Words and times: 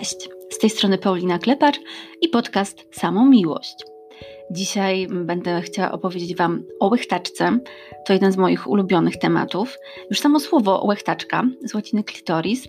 Cześć, 0.00 0.28
z 0.50 0.58
tej 0.58 0.70
strony 0.70 0.98
Paulina 0.98 1.38
Klepacz 1.38 1.80
i 2.20 2.28
podcast 2.28 2.84
Samą 2.92 3.26
Miłość. 3.26 3.74
Dzisiaj 4.50 5.06
będę 5.10 5.62
chciała 5.62 5.92
opowiedzieć 5.92 6.36
Wam 6.36 6.62
o 6.80 6.88
łechtaczce. 6.88 7.58
To 8.06 8.12
jeden 8.12 8.32
z 8.32 8.36
moich 8.36 8.66
ulubionych 8.66 9.16
tematów. 9.16 9.78
Już 10.10 10.20
samo 10.20 10.40
słowo 10.40 10.84
łechtaczka 10.84 11.44
z 11.64 11.74
łaciny 11.74 12.04
klitoris 12.04 12.68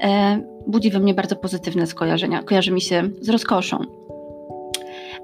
e, 0.00 0.42
budzi 0.66 0.90
we 0.90 1.00
mnie 1.00 1.14
bardzo 1.14 1.36
pozytywne 1.36 1.86
skojarzenia. 1.86 2.42
Kojarzy 2.42 2.70
mi 2.70 2.80
się 2.80 3.10
z 3.20 3.28
rozkoszą, 3.28 3.78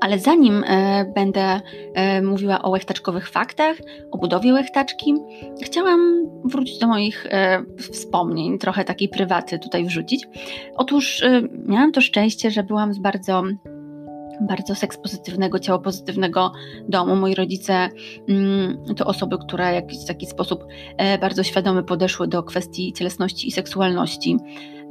ale 0.00 0.18
zanim 0.18 0.64
e, 0.64 1.04
będę 1.14 1.60
e, 1.94 2.22
mówiła 2.22 2.62
o 2.62 2.70
łechtaczkowych 2.70 3.30
faktach, 3.30 3.76
o 4.10 4.18
budowie 4.18 4.52
łechtaczki, 4.52 5.14
chciałam 5.62 6.26
wrócić 6.44 6.78
do 6.78 6.86
moich 6.86 7.26
e, 7.30 7.62
wspomnień, 7.92 8.58
trochę 8.58 8.84
takiej 8.84 9.08
prywaty 9.08 9.58
tutaj 9.58 9.84
wrzucić. 9.84 10.28
Otóż 10.76 11.22
miałam 11.66 11.92
to 11.92 12.00
szczęście, 12.00 12.50
że 12.50 12.62
byłam 12.62 12.94
z 12.94 12.98
bardzo 12.98 13.42
bardzo 14.40 14.74
seks 14.74 14.98
pozytywnego, 14.98 15.58
ciało 15.58 15.78
pozytywnego 15.78 16.52
domu. 16.88 17.16
Moi 17.16 17.34
rodzice 17.34 17.88
mm, 18.28 18.78
to 18.96 19.06
osoby, 19.06 19.38
które 19.38 19.70
w 19.70 19.74
jakiś 19.74 20.04
taki 20.06 20.26
sposób 20.26 20.64
bardzo 21.20 21.42
świadomy 21.42 21.82
podeszły 21.82 22.28
do 22.28 22.42
kwestii 22.42 22.92
cielesności 22.92 23.48
i 23.48 23.52
seksualności. 23.52 24.36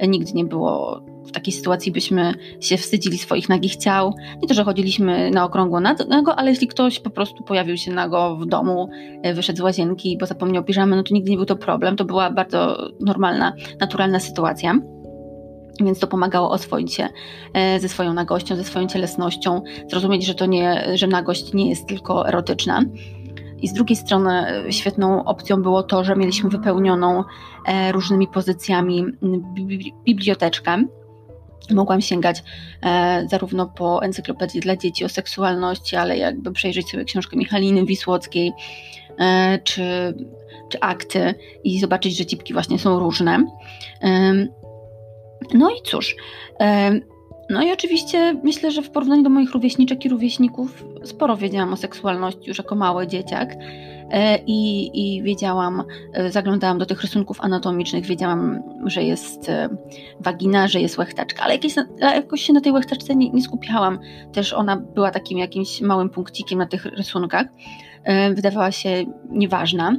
Nigdy 0.08 0.32
nie 0.32 0.44
było 0.44 1.02
w 1.28 1.32
takiej 1.32 1.52
sytuacji 1.52 1.92
byśmy 1.92 2.34
się 2.60 2.76
wstydzili 2.76 3.18
swoich 3.18 3.48
nagich 3.48 3.76
ciał. 3.76 4.14
Nie 4.42 4.48
to, 4.48 4.54
że 4.54 4.64
chodziliśmy 4.64 5.30
na 5.30 5.44
okrągło 5.44 5.80
nago, 5.80 6.36
ale 6.36 6.50
jeśli 6.50 6.68
ktoś 6.68 7.00
po 7.00 7.10
prostu 7.10 7.44
pojawił 7.44 7.76
się 7.76 7.92
nago 7.92 8.36
w 8.36 8.46
domu, 8.46 8.88
e, 9.22 9.34
wyszedł 9.34 9.58
z 9.58 9.60
łazienki, 9.60 10.18
bo 10.20 10.26
zapomniał 10.26 10.64
piżamy, 10.64 10.96
no 10.96 11.02
to 11.02 11.14
nigdy 11.14 11.30
nie 11.30 11.36
był 11.36 11.46
to 11.46 11.56
problem. 11.56 11.96
To 11.96 12.04
była 12.04 12.30
bardzo 12.30 12.88
normalna, 13.00 13.52
naturalna 13.80 14.20
sytuacja. 14.20 14.74
Więc 15.80 15.98
to 15.98 16.06
pomagało 16.06 16.50
oswoić 16.50 16.94
się 16.94 17.08
e, 17.54 17.80
ze 17.80 17.88
swoją 17.88 18.14
nagością, 18.14 18.56
ze 18.56 18.64
swoją 18.64 18.86
cielesnością, 18.86 19.62
zrozumieć, 19.90 20.26
że 20.26 20.34
to 20.34 20.46
nie, 20.46 20.84
że 20.94 21.06
nagość 21.06 21.52
nie 21.52 21.68
jest 21.68 21.88
tylko 21.88 22.28
erotyczna. 22.28 22.82
I 23.62 23.68
z 23.68 23.72
drugiej 23.72 23.96
strony 23.96 24.64
e, 24.66 24.72
świetną 24.72 25.24
opcją 25.24 25.62
było 25.62 25.82
to, 25.82 26.04
że 26.04 26.16
mieliśmy 26.16 26.50
wypełnioną 26.50 27.24
różnymi 27.92 28.28
pozycjami 28.28 29.04
biblioteczkę 30.04 30.84
mogłam 31.70 32.00
sięgać 32.00 32.42
e, 32.82 33.26
zarówno 33.30 33.66
po 33.66 34.02
encyklopedii 34.02 34.60
dla 34.60 34.76
dzieci 34.76 35.04
o 35.04 35.08
seksualności, 35.08 35.96
ale 35.96 36.18
jakby 36.18 36.52
przejrzeć 36.52 36.90
sobie 36.90 37.04
książkę 37.04 37.36
Michaliny 37.36 37.84
Wisłockiej 37.84 38.52
e, 39.18 39.58
czy, 39.64 40.14
czy 40.68 40.80
akty 40.80 41.34
i 41.64 41.80
zobaczyć, 41.80 42.16
że 42.16 42.26
cipki 42.26 42.52
właśnie 42.52 42.78
są 42.78 42.98
różne. 42.98 43.44
E, 44.02 44.34
no 45.54 45.70
i 45.70 45.82
cóż, 45.84 46.16
no 47.50 47.62
i 47.62 47.72
oczywiście 47.72 48.40
myślę, 48.44 48.70
że 48.70 48.82
w 48.82 48.90
porównaniu 48.90 49.22
do 49.22 49.30
moich 49.30 49.52
rówieśniczek 49.52 50.04
i 50.04 50.08
rówieśników 50.08 50.84
sporo 51.04 51.36
wiedziałam 51.36 51.72
o 51.72 51.76
seksualności 51.76 52.48
już 52.48 52.58
jako 52.58 52.74
mały 52.74 53.06
dzieciak. 53.06 53.56
E, 54.10 54.38
i, 54.46 54.90
i 54.94 55.22
wiedziałam, 55.22 55.84
e, 56.12 56.30
zaglądałam 56.30 56.78
do 56.78 56.86
tych 56.86 57.02
rysunków 57.02 57.40
anatomicznych, 57.40 58.06
wiedziałam, 58.06 58.62
że 58.84 59.02
jest 59.02 59.48
e, 59.48 59.68
wagina, 60.20 60.68
że 60.68 60.80
jest 60.80 60.98
łechtaczka, 60.98 61.42
ale 61.42 61.54
jakieś, 61.54 61.74
jakoś 61.98 62.42
się 62.42 62.52
na 62.52 62.60
tej 62.60 62.72
łechtaczce 62.72 63.16
nie, 63.16 63.30
nie 63.30 63.42
skupiałam. 63.42 63.98
Też 64.32 64.52
ona 64.52 64.76
była 64.76 65.10
takim 65.10 65.38
jakimś 65.38 65.80
małym 65.80 66.10
punkcikiem 66.10 66.58
na 66.58 66.66
tych 66.66 66.84
rysunkach. 66.84 67.46
Wydawała 68.34 68.70
się 68.72 69.04
nieważna. 69.30 69.96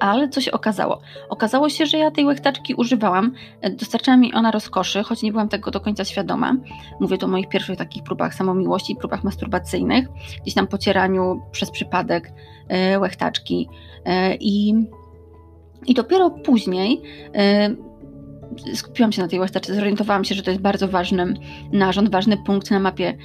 Ale 0.00 0.28
co 0.28 0.40
się 0.40 0.52
okazało? 0.52 1.00
Okazało 1.28 1.68
się, 1.68 1.86
że 1.86 1.98
ja 1.98 2.10
tej 2.10 2.24
łechtaczki 2.24 2.74
używałam. 2.74 3.32
Dostarczała 3.70 4.16
mi 4.16 4.34
ona 4.34 4.50
rozkoszy, 4.50 5.02
choć 5.02 5.22
nie 5.22 5.32
byłam 5.32 5.48
tego 5.48 5.70
do 5.70 5.80
końca 5.80 6.04
świadoma. 6.04 6.56
Mówię 7.00 7.18
to 7.18 7.26
o 7.26 7.28
moich 7.28 7.48
pierwszych 7.48 7.78
takich 7.78 8.02
próbach 8.02 8.34
samomiłości 8.34 8.96
próbach 8.96 9.24
masturbacyjnych. 9.24 10.08
Gdzieś 10.42 10.54
tam 10.54 10.66
pocieraniu 10.66 11.42
przez 11.52 11.70
przypadek 11.70 12.32
e, 12.68 12.98
łechtaczki. 12.98 13.68
E, 14.04 14.34
I, 14.34 14.74
i 15.86 15.94
dopiero 15.94 16.30
później 16.30 17.02
e, 17.34 17.70
skupiłam 18.74 19.12
się 19.12 19.22
na 19.22 19.28
tej 19.28 19.40
łechtaczce, 19.40 19.74
zorientowałam 19.74 20.24
się, 20.24 20.34
że 20.34 20.42
to 20.42 20.50
jest 20.50 20.62
bardzo 20.62 20.88
ważny 20.88 21.34
narząd, 21.72 22.10
ważny 22.10 22.36
punkt 22.36 22.70
na 22.70 22.80
mapie 22.80 23.16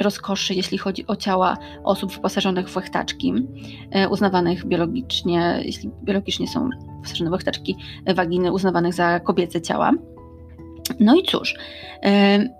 rozkoszy, 0.00 0.54
jeśli 0.54 0.78
chodzi 0.78 1.06
o 1.06 1.16
ciała 1.16 1.56
osób 1.84 2.12
wyposażonych 2.12 2.68
w 2.68 2.76
łechtaczki, 2.76 3.34
e, 3.90 4.08
uznawanych 4.08 4.66
biologicznie, 4.66 5.60
jeśli 5.64 5.90
biologicznie 6.04 6.48
są 6.48 6.68
wyposażone 6.96 7.30
w 7.30 7.32
łechtaczki 7.32 7.76
waginy, 8.14 8.52
uznawanych 8.52 8.94
za 8.94 9.20
kobiece 9.20 9.60
ciała. 9.60 9.92
No 11.00 11.14
i 11.14 11.22
cóż, 11.22 11.54
e, 12.04 12.57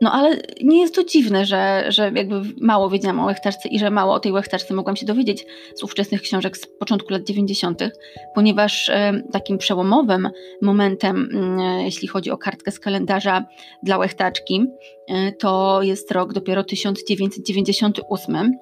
no 0.00 0.12
ale 0.12 0.36
nie 0.62 0.80
jest 0.80 0.94
to 0.94 1.04
dziwne, 1.04 1.46
że, 1.46 1.84
że 1.88 2.12
jakby 2.14 2.42
mało 2.60 2.90
wiedziałam 2.90 3.20
o 3.20 3.26
łechtaczce 3.26 3.68
i 3.68 3.78
że 3.78 3.90
mało 3.90 4.14
o 4.14 4.20
tej 4.20 4.32
łechtaczce 4.32 4.74
mogłam 4.74 4.96
się 4.96 5.06
dowiedzieć 5.06 5.46
z 5.74 5.82
ówczesnych 5.82 6.22
książek 6.22 6.56
z 6.56 6.66
początku 6.66 7.12
lat 7.12 7.22
90., 7.22 7.82
ponieważ 8.34 8.88
e, 8.88 9.22
takim 9.32 9.58
przełomowym 9.58 10.30
momentem, 10.62 11.28
e, 11.60 11.84
jeśli 11.84 12.08
chodzi 12.08 12.30
o 12.30 12.38
kartkę 12.38 12.70
z 12.70 12.80
kalendarza 12.80 13.44
dla 13.82 13.98
łechtaczki, 13.98 14.66
e, 15.08 15.32
to 15.32 15.82
jest 15.82 16.12
rok 16.12 16.32
dopiero 16.32 16.64
1998 16.64 18.58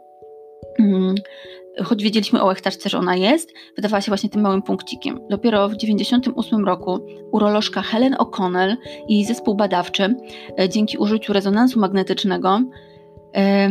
choć 1.83 2.03
wiedzieliśmy 2.03 2.43
o 2.43 2.47
łechtaczce, 2.47 2.89
że 2.89 2.99
ona 2.99 3.17
jest, 3.17 3.53
wydawała 3.77 4.01
się 4.01 4.11
właśnie 4.11 4.31
tym 4.31 4.43
małym 4.43 4.63
punkcikiem. 4.63 5.21
Dopiero 5.31 5.69
w 5.69 5.77
1998 5.77 6.65
roku 6.65 6.99
urolożka 7.33 7.83
Helen 7.83 8.15
O'Connell 8.15 8.77
i 9.09 9.25
zespół 9.25 9.55
badawczy 9.55 10.15
e, 10.61 10.69
dzięki 10.69 10.99
użyciu 10.99 11.33
rezonansu 11.33 11.81
magnetycznego 11.81 12.61
e, 13.37 13.71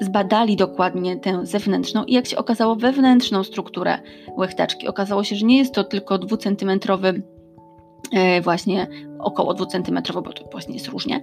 zbadali 0.00 0.56
dokładnie 0.56 1.16
tę 1.16 1.46
zewnętrzną 1.46 2.04
i 2.04 2.12
jak 2.12 2.26
się 2.26 2.36
okazało 2.36 2.76
wewnętrzną 2.76 3.44
strukturę 3.44 3.98
łechtaczki. 4.36 4.88
Okazało 4.88 5.24
się, 5.24 5.36
że 5.36 5.46
nie 5.46 5.58
jest 5.58 5.74
to 5.74 5.84
tylko 5.84 6.18
dwucentymetrowy 6.18 7.22
e, 8.12 8.40
właśnie 8.40 8.86
około 9.18 9.54
dwucentymetrowy, 9.54 10.22
bo 10.22 10.32
to 10.32 10.44
właśnie 10.52 10.74
jest 10.74 10.88
różnie. 10.88 11.20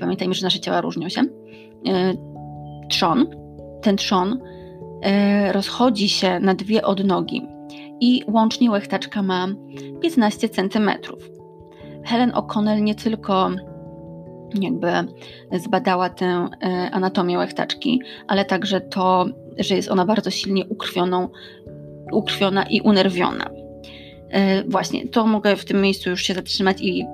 Pamiętajmy, 0.00 0.34
że 0.34 0.46
nasze 0.46 0.60
ciała 0.60 0.80
różnią 0.80 1.08
się. 1.08 1.22
Trzon, 2.88 3.26
ten 3.82 3.96
trzon 3.96 4.40
rozchodzi 5.52 6.08
się 6.08 6.40
na 6.40 6.54
dwie 6.54 6.82
odnogi 6.82 7.46
i 8.00 8.22
łącznie 8.26 8.70
łechtaczka 8.70 9.22
ma 9.22 9.48
15 10.02 10.48
cm. 10.48 10.90
Helen 12.04 12.30
O'Connell 12.30 12.82
nie 12.82 12.94
tylko 12.94 13.50
jakby 14.60 14.88
zbadała 15.52 16.08
tę 16.08 16.26
e, 16.26 16.90
anatomię 16.92 17.38
łechtaczki, 17.38 18.00
ale 18.28 18.44
także 18.44 18.80
to, 18.80 19.26
że 19.58 19.76
jest 19.76 19.90
ona 19.90 20.04
bardzo 20.04 20.30
silnie 20.30 20.66
ukrwioną, 20.66 21.28
ukrwiona 22.12 22.62
i 22.62 22.80
unerwiona. 22.80 23.50
E, 24.30 24.64
właśnie, 24.64 25.08
to 25.08 25.26
mogę 25.26 25.56
w 25.56 25.64
tym 25.64 25.80
miejscu 25.80 26.10
już 26.10 26.22
się 26.22 26.34
zatrzymać 26.34 26.80
i 26.80 27.06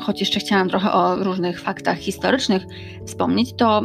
choć 0.00 0.20
jeszcze 0.20 0.40
chciałam 0.40 0.68
trochę 0.68 0.92
o 0.92 1.16
różnych 1.16 1.60
faktach 1.60 1.98
historycznych 1.98 2.62
wspomnieć, 3.06 3.52
to 3.56 3.82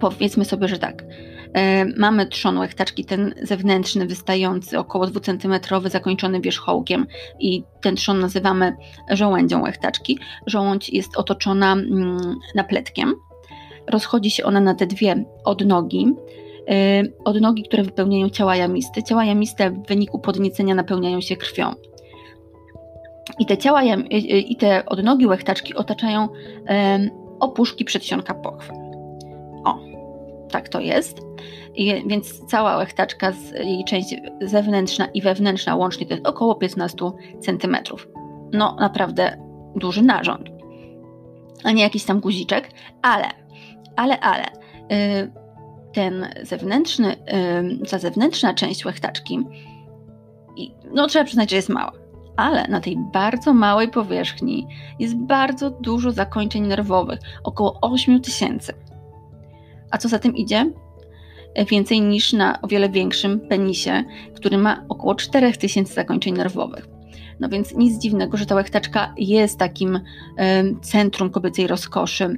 powiedzmy 0.00 0.44
sobie, 0.44 0.68
że 0.68 0.78
tak. 0.78 1.04
E, 1.54 1.84
mamy 1.84 2.26
trzon 2.26 2.58
łechtaczki, 2.58 3.04
ten 3.04 3.34
zewnętrzny, 3.42 4.06
wystający, 4.06 4.78
około 4.78 5.06
2 5.06 5.20
cm, 5.20 5.54
zakończony 5.84 6.40
wierzchołkiem 6.40 7.06
i 7.40 7.62
ten 7.80 7.96
trzon 7.96 8.20
nazywamy 8.20 8.76
żołędzią 9.10 9.62
łechtaczki. 9.62 10.18
Żołądź 10.46 10.88
jest 10.88 11.16
otoczona 11.16 11.72
mm, 11.72 12.36
napletkiem. 12.54 13.14
Rozchodzi 13.86 14.30
się 14.30 14.44
ona 14.44 14.60
na 14.60 14.74
te 14.74 14.86
dwie 14.86 15.24
odnogi. 15.44 16.14
E, 16.68 17.02
odnogi, 17.24 17.62
które 17.62 17.82
wypełniają 17.82 18.30
ciała 18.30 18.56
jamiste. 18.56 19.02
Ciała 19.02 19.24
jamiste 19.24 19.70
w 19.70 19.86
wyniku 19.86 20.18
podniecenia 20.18 20.74
napełniają 20.74 21.20
się 21.20 21.36
krwią. 21.36 21.74
I 23.38 23.46
te 23.46 23.58
ciała, 23.58 23.82
i 24.48 24.56
te 24.56 24.86
odnogi 24.86 25.26
łechtaczki 25.26 25.74
otaczają 25.74 26.28
opuszki 27.40 27.84
przedsionka 27.84 28.34
pochwy. 28.34 28.72
O, 29.64 29.78
tak 30.50 30.68
to 30.68 30.80
jest. 30.80 31.27
I, 31.74 32.02
więc 32.06 32.46
cała 32.46 32.76
łechtaczka, 32.76 33.32
jej 33.64 33.84
część 33.84 34.14
zewnętrzna 34.40 35.06
i 35.06 35.22
wewnętrzna 35.22 35.76
łącznie 35.76 36.06
to 36.06 36.14
jest 36.14 36.26
około 36.26 36.54
15 36.54 36.98
cm. 37.40 37.76
No 38.52 38.76
naprawdę 38.80 39.38
duży 39.76 40.02
narząd. 40.02 40.48
A 41.64 41.70
nie 41.70 41.82
jakiś 41.82 42.04
tam 42.04 42.20
guziczek, 42.20 42.70
ale, 43.02 43.26
ale, 43.96 44.20
ale 44.20 44.44
yy, 44.90 45.32
ten 45.92 46.28
zewnętrzny, 46.42 47.16
yy, 47.78 47.86
ta 47.86 47.98
zewnętrzna 47.98 48.54
część 48.54 48.84
łechtaczki, 48.84 49.38
no 50.92 51.06
trzeba 51.06 51.24
przyznać, 51.24 51.50
że 51.50 51.56
jest 51.56 51.68
mała. 51.68 51.92
Ale 52.36 52.68
na 52.68 52.80
tej 52.80 52.96
bardzo 53.12 53.54
małej 53.54 53.88
powierzchni 53.88 54.66
jest 54.98 55.16
bardzo 55.16 55.70
dużo 55.70 56.12
zakończeń 56.12 56.66
nerwowych, 56.66 57.18
około 57.44 57.78
8 57.80 58.20
tysięcy. 58.20 58.72
A 59.90 59.98
co 59.98 60.08
za 60.08 60.18
tym 60.18 60.36
idzie? 60.36 60.72
Więcej 61.70 62.00
niż 62.00 62.32
na 62.32 62.62
o 62.62 62.68
wiele 62.68 62.88
większym 62.88 63.40
penisie, 63.40 64.04
który 64.34 64.58
ma 64.58 64.84
około 64.88 65.14
4000 65.14 65.94
zakończeń 65.94 66.34
nerwowych. 66.34 66.88
No 67.40 67.48
więc 67.48 67.74
nic 67.74 68.02
dziwnego, 68.02 68.36
że 68.36 68.46
ta 68.46 68.54
łechtaczka 68.54 69.14
jest 69.16 69.58
takim 69.58 70.00
centrum 70.82 71.30
kobiecej 71.30 71.66
rozkoszy 71.66 72.36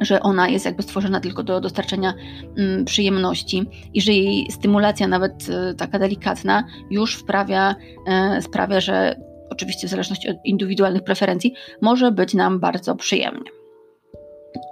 że 0.00 0.20
ona 0.20 0.48
jest 0.48 0.64
jakby 0.64 0.82
stworzona 0.82 1.20
tylko 1.20 1.42
do 1.42 1.60
dostarczenia 1.60 2.14
mm, 2.58 2.84
przyjemności 2.84 3.66
i 3.94 4.00
że 4.00 4.12
jej 4.12 4.50
stymulacja, 4.50 5.08
nawet 5.08 5.48
y, 5.48 5.74
taka 5.74 5.98
delikatna, 5.98 6.64
już 6.90 7.16
wprawia, 7.16 7.74
sprawia, 8.40 8.80
że 8.80 9.20
oczywiście 9.50 9.86
w 9.86 9.90
zależności 9.90 10.28
od 10.28 10.36
indywidualnych 10.44 11.04
preferencji, 11.04 11.54
może 11.80 12.12
być 12.12 12.34
nam 12.34 12.60
bardzo 12.60 12.96
przyjemnie. 12.96 13.63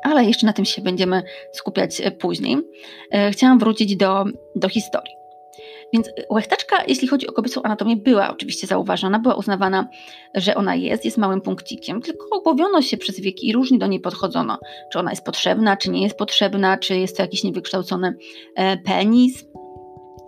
Ale 0.03 0.25
jeszcze 0.25 0.47
na 0.47 0.53
tym 0.53 0.65
się 0.65 0.83
będziemy 0.83 1.23
skupiać 1.53 2.01
e, 2.01 2.11
później. 2.11 2.57
E, 3.11 3.31
chciałam 3.31 3.59
wrócić 3.59 3.97
do, 3.97 4.25
do 4.57 4.69
historii. 4.69 5.23
Więc 5.93 6.11
łechtaczka, 6.31 6.85
jeśli 6.89 7.09
chodzi 7.09 7.27
o 7.27 7.33
kobiecą 7.33 7.63
anatomię, 7.63 7.97
była 7.97 8.31
oczywiście 8.31 8.67
zauważana, 8.67 9.19
była 9.19 9.35
uznawana, 9.35 9.89
że 10.35 10.55
ona 10.55 10.75
jest, 10.75 11.05
jest 11.05 11.19
małym 11.19 11.41
punkcikiem, 11.41 12.03
tylko 12.03 12.27
obowiono 12.31 12.83
się 12.83 12.97
przez 12.97 13.21
wieki 13.21 13.49
i 13.49 13.53
różnie 13.53 13.79
do 13.79 13.87
niej 13.87 14.01
podchodzono. 14.01 14.59
Czy 14.93 14.99
ona 14.99 15.11
jest 15.11 15.25
potrzebna, 15.25 15.77
czy 15.77 15.91
nie 15.91 16.03
jest 16.03 16.17
potrzebna, 16.17 16.79
czy 16.79 16.99
jest 16.99 17.17
to 17.17 17.23
jakiś 17.23 17.45
niewykształcony 17.45 18.15
e, 18.57 18.77
penis, 18.77 19.45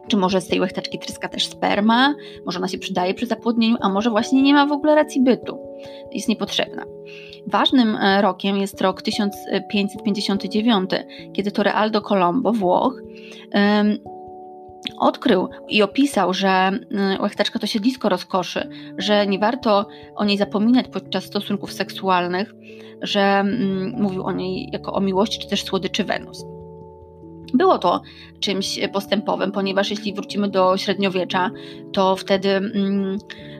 czy 0.08 0.16
może 0.16 0.40
z 0.40 0.48
tej 0.48 0.60
łechtaczki 0.60 0.98
tryska 0.98 1.28
też 1.28 1.46
sperma, 1.46 2.14
może 2.46 2.58
ona 2.58 2.68
się 2.68 2.78
przydaje 2.78 3.14
przy 3.14 3.26
zapłodnieniu, 3.26 3.76
a 3.80 3.88
może 3.88 4.10
właśnie 4.10 4.42
nie 4.42 4.54
ma 4.54 4.66
w 4.66 4.72
ogóle 4.72 4.94
racji 4.94 5.20
bytu, 5.22 5.58
jest 6.12 6.28
niepotrzebna. 6.28 6.84
Ważnym 7.46 7.96
e, 7.96 8.22
rokiem 8.22 8.56
jest 8.56 8.80
rok 8.80 9.02
1559, 9.02 10.90
kiedy 11.32 11.50
to 11.50 11.62
Realdo 11.62 12.00
Colombo, 12.00 12.52
Włoch, 12.52 13.00
odkrył 14.98 15.48
i 15.68 15.82
opisał, 15.82 16.34
że 16.34 16.48
mm, 16.48 17.20
łechtaczka 17.20 17.58
to 17.58 17.66
siedlisko 17.66 18.08
rozkoszy, 18.08 18.68
że 18.98 19.26
nie 19.26 19.38
warto 19.38 19.86
o 20.16 20.24
niej 20.24 20.38
zapominać 20.38 20.86
podczas 20.88 21.24
stosunków 21.24 21.72
seksualnych, 21.72 22.54
że 23.02 23.20
mm, 23.20 23.92
mówił 24.02 24.24
o 24.24 24.32
niej 24.32 24.68
jako 24.72 24.92
o 24.92 25.00
miłości 25.00 25.38
czy 25.38 25.48
też 25.48 25.64
słodyczy 25.64 26.04
Wenus. 26.04 26.44
Było 27.54 27.78
to 27.78 28.00
czymś 28.40 28.80
postępowym, 28.92 29.52
ponieważ 29.52 29.90
jeśli 29.90 30.14
wrócimy 30.14 30.48
do 30.48 30.76
średniowiecza, 30.76 31.50
to 31.92 32.16
wtedy 32.16 32.48
mm, 32.50 33.18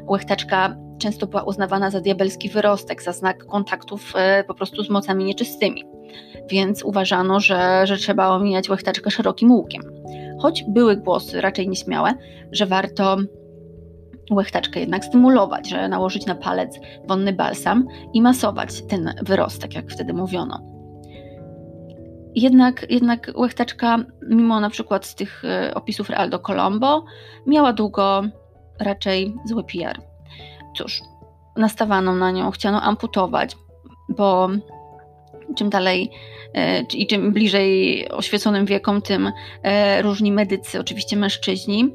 łechtaczka 0.08 0.76
często 0.98 1.26
była 1.26 1.42
uznawana 1.42 1.90
za 1.90 2.00
diabelski 2.00 2.48
wyrostek, 2.48 3.02
za 3.02 3.12
znak 3.12 3.46
kontaktów 3.46 4.12
e, 4.16 4.44
po 4.44 4.54
prostu 4.54 4.84
z 4.84 4.90
mocami 4.90 5.24
nieczystymi. 5.24 5.84
Więc 6.50 6.84
uważano, 6.84 7.40
że, 7.40 7.86
że 7.86 7.96
trzeba 7.96 8.28
omijać 8.28 8.68
łechtaczkę 8.68 9.10
szerokim 9.10 9.50
łukiem. 9.52 9.82
Choć 10.40 10.64
były 10.68 10.96
głosy, 10.96 11.40
raczej 11.40 11.68
nieśmiałe, 11.68 12.14
że 12.52 12.66
warto 12.66 13.16
łechtaczkę 14.30 14.80
jednak 14.80 15.04
stymulować, 15.04 15.68
że 15.68 15.88
nałożyć 15.88 16.26
na 16.26 16.34
palec 16.34 16.80
wonny 17.08 17.32
balsam 17.32 17.86
i 18.14 18.22
masować 18.22 18.82
ten 18.82 19.14
wyrostek, 19.22 19.74
jak 19.74 19.90
wtedy 19.90 20.12
mówiono. 20.12 20.73
Jednak, 22.34 22.86
jednak 22.90 23.30
łechtaczka, 23.34 23.98
mimo 24.28 24.60
na 24.60 24.70
przykład 24.70 25.06
z 25.06 25.14
tych 25.14 25.44
e, 25.44 25.74
opisów 25.74 26.10
Realdo 26.10 26.38
Colombo, 26.38 27.04
miała 27.46 27.72
długo 27.72 28.22
raczej 28.80 29.34
zły 29.44 29.64
PR. 29.64 30.00
Cóż, 30.76 31.02
nastawano 31.56 32.14
na 32.14 32.30
nią, 32.30 32.50
chciano 32.50 32.82
amputować, 32.82 33.56
bo 34.08 34.48
czym 35.56 35.70
dalej 35.70 36.10
e, 36.54 36.80
i 36.80 37.06
czym 37.06 37.32
bliżej 37.32 38.08
oświeconym 38.08 38.66
wiekom, 38.66 39.02
tym 39.02 39.32
e, 39.62 40.02
różni 40.02 40.32
medycy, 40.32 40.80
oczywiście 40.80 41.16
mężczyźni, 41.16 41.94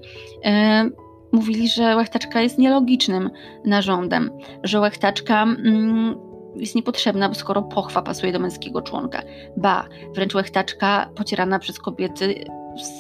mówili, 1.32 1.70
że 1.70 1.96
łechtaczka 1.96 2.42
jest 2.42 2.58
nielogicznym 2.58 3.30
narządem, 3.66 4.32
że 4.64 4.80
łechtaczka 4.80 5.44
mm, 5.44 6.29
jest 6.56 6.76
niepotrzebna, 6.76 7.34
skoro 7.34 7.62
pochwa 7.62 8.02
pasuje 8.02 8.32
do 8.32 8.40
męskiego 8.40 8.82
członka. 8.82 9.22
Ba, 9.58 9.86
wręcz 10.16 10.36
łechtaczka 10.36 11.10
pocierana 11.16 11.60
przez 11.60 11.80
kobiety 11.80 12.46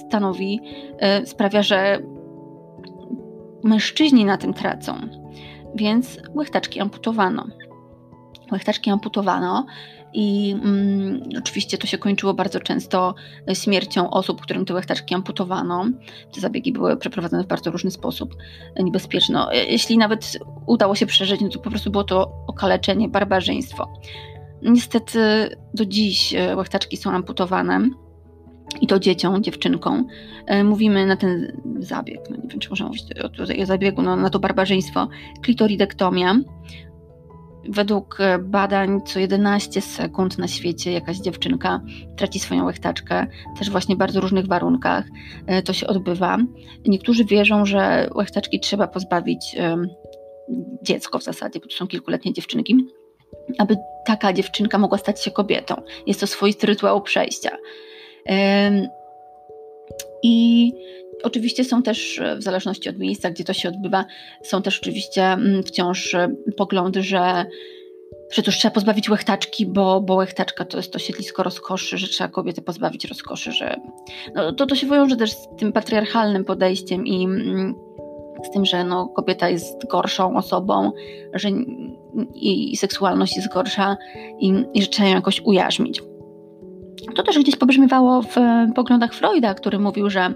stanowi, 0.07 0.59
sprawia, 1.25 1.63
że 1.63 1.99
mężczyźni 3.63 4.25
na 4.25 4.37
tym 4.37 4.53
tracą. 4.53 4.93
Więc 5.75 6.19
łechtaczki 6.35 6.79
amputowano. 6.79 7.45
Łechtaczki 8.51 8.89
amputowano 8.89 9.65
i 10.13 10.55
mm, 10.63 11.21
oczywiście 11.37 11.77
to 11.77 11.87
się 11.87 11.97
kończyło 11.97 12.33
bardzo 12.33 12.59
często 12.59 13.15
śmiercią 13.53 14.09
osób, 14.09 14.41
którym 14.41 14.65
te 14.65 14.73
łechtaczki 14.73 15.15
amputowano. 15.15 15.85
Te 16.33 16.41
zabiegi 16.41 16.71
były 16.71 16.97
przeprowadzane 16.97 17.43
w 17.43 17.47
bardzo 17.47 17.71
różny 17.71 17.91
sposób, 17.91 18.35
niebezpieczne. 18.79 19.47
Jeśli 19.69 19.97
nawet 19.97 20.39
udało 20.65 20.95
się 20.95 21.05
przeżyć, 21.05 21.41
no 21.41 21.49
to 21.49 21.59
po 21.59 21.69
prostu 21.69 21.91
było 21.91 22.03
to 22.03 22.31
okaleczenie, 22.47 23.09
barbarzyństwo. 23.09 23.93
Niestety 24.61 25.19
do 25.73 25.85
dziś 25.85 26.33
e, 26.33 26.55
łechtaczki 26.55 26.97
są 26.97 27.11
amputowane 27.11 27.89
i 28.81 28.87
to 28.87 28.99
dzieciom, 28.99 29.43
dziewczynkom. 29.43 30.07
E, 30.45 30.63
mówimy 30.63 31.05
na 31.05 31.15
ten 31.15 31.61
zabieg, 31.79 32.19
no 32.29 32.35
nie 32.35 32.47
wiem 32.47 32.59
czy 32.59 32.69
można 32.69 32.87
mówić 32.87 33.03
o 33.61 33.65
zabiegu, 33.65 34.01
no, 34.01 34.15
na 34.15 34.29
to 34.29 34.39
barbarzyństwo, 34.39 35.09
klitoridektomia. 35.41 36.35
Według 37.69 38.19
e, 38.19 38.39
badań 38.39 39.01
co 39.05 39.19
11 39.19 39.81
sekund 39.81 40.37
na 40.37 40.47
świecie 40.47 40.91
jakaś 40.91 41.17
dziewczynka 41.17 41.81
traci 42.15 42.39
swoją 42.39 42.65
łechtaczkę, 42.65 43.27
też 43.57 43.69
właśnie 43.69 43.95
w 43.95 43.97
bardzo 43.97 44.21
różnych 44.21 44.47
warunkach 44.47 45.05
e, 45.47 45.61
to 45.61 45.73
się 45.73 45.87
odbywa. 45.87 46.37
Niektórzy 46.85 47.25
wierzą, 47.25 47.65
że 47.65 48.09
łechtaczki 48.15 48.59
trzeba 48.59 48.87
pozbawić 48.87 49.55
dziecko 50.83 51.19
w 51.19 51.23
zasadzie, 51.23 51.59
bo 51.59 51.67
to 51.67 51.75
są 51.75 51.87
kilkuletnie 51.87 52.33
dziewczynki, 52.33 52.87
aby 53.57 53.77
taka 54.05 54.33
dziewczynka 54.33 54.77
mogła 54.77 54.97
stać 54.97 55.23
się 55.23 55.31
kobietą. 55.31 55.75
Jest 56.07 56.19
to 56.19 56.27
swoisty 56.27 56.67
rytuał 56.67 57.01
przejścia. 57.01 57.57
I 60.23 60.71
oczywiście 61.23 61.63
są 61.63 61.83
też, 61.83 62.21
w 62.37 62.43
zależności 62.43 62.89
od 62.89 62.97
miejsca, 62.97 63.31
gdzie 63.31 63.43
to 63.43 63.53
się 63.53 63.69
odbywa, 63.69 64.05
są 64.43 64.61
też 64.61 64.79
oczywiście 64.79 65.23
mm, 65.23 65.63
wciąż 65.63 66.13
e, 66.13 66.35
poglądy, 66.57 67.03
że 67.03 67.45
Przecież 68.29 68.57
trzeba 68.57 68.73
pozbawić 68.73 69.09
łechtaczki, 69.09 69.65
bo, 69.65 70.01
bo 70.01 70.15
łechtaczka 70.15 70.65
to 70.65 70.77
jest 70.77 70.93
to 70.93 70.99
siedlisko 70.99 71.43
rozkoszy, 71.43 71.97
że 71.97 72.07
trzeba 72.07 72.27
kobiety 72.27 72.61
pozbawić 72.61 73.05
rozkoszy, 73.05 73.51
że 73.51 73.75
no, 74.35 74.53
to, 74.53 74.65
to 74.65 74.75
się 74.75 74.87
wiąże 74.87 75.15
też 75.15 75.31
z 75.31 75.47
tym 75.57 75.71
patriarchalnym 75.71 76.45
podejściem 76.45 77.07
i 77.07 77.23
mm, 77.23 77.75
z 78.43 78.49
tym, 78.49 78.65
że 78.65 78.83
no, 78.83 79.07
kobieta 79.07 79.49
jest 79.49 79.87
gorszą 79.87 80.37
osobą, 80.37 80.91
że 81.33 81.49
jej 82.35 82.75
seksualność 82.75 83.35
jest 83.35 83.53
gorsza 83.53 83.97
i, 84.39 84.65
i 84.73 84.81
że 84.81 84.87
trzeba 84.87 85.09
ją 85.09 85.15
jakoś 85.15 85.41
ujarzmić. 85.41 86.01
To 87.19 87.23
też 87.23 87.39
gdzieś 87.39 87.55
pobrzmiewało 87.55 88.21
w 88.21 88.35
poglądach 88.75 89.13
Freuda, 89.13 89.53
który 89.53 89.79
mówił, 89.79 90.09
że 90.09 90.33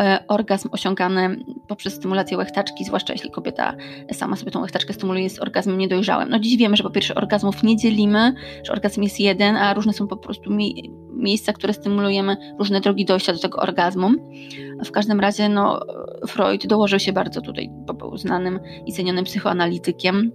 e, 0.00 0.24
orgazm 0.28 0.68
osiągany 0.72 1.44
poprzez 1.68 1.94
stymulację 1.94 2.36
łechtaczki, 2.36 2.84
zwłaszcza 2.84 3.12
jeśli 3.12 3.30
kobieta 3.30 3.74
sama 4.12 4.36
sobie 4.36 4.50
tą 4.50 4.60
łechtaczkę 4.60 4.92
stymuluje, 4.92 5.24
jest 5.24 5.42
orgazmem 5.42 5.78
niedojrzałym. 5.78 6.28
No 6.28 6.38
dziś 6.38 6.56
wiemy, 6.56 6.76
że 6.76 6.82
po 6.82 6.90
pierwsze 6.90 7.14
orgazmów 7.14 7.62
nie 7.62 7.76
dzielimy, 7.76 8.34
że 8.64 8.72
orgazm 8.72 9.02
jest 9.02 9.20
jeden, 9.20 9.56
a 9.56 9.74
różne 9.74 9.92
są 9.92 10.08
po 10.08 10.16
prostu 10.16 10.50
mi 10.50 10.90
miejsca, 11.12 11.52
które 11.52 11.72
stymulujemy, 11.72 12.36
różne 12.58 12.80
drogi 12.80 13.04
dojścia 13.04 13.32
do 13.32 13.38
tego 13.38 13.58
orgazmu. 13.58 14.10
W 14.84 14.90
każdym 14.90 15.20
razie 15.20 15.48
no, 15.48 15.80
Freud 16.26 16.66
dołożył 16.66 16.98
się 16.98 17.12
bardzo 17.12 17.40
tutaj, 17.40 17.70
znanym 18.14 18.60
i 18.86 18.92
cenionym 18.92 19.24
psychoanalitykiem, 19.24 20.32